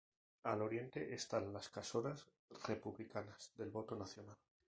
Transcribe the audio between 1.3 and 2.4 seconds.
las casonas